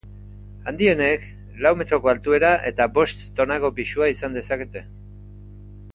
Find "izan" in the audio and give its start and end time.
4.15-4.39